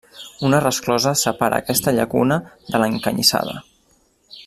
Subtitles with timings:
[0.47, 2.39] Una resclosa separa aquesta llacuna
[2.73, 3.55] de l’Encanyissada.